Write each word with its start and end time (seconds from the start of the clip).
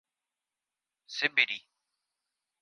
Seberi 1.07 1.57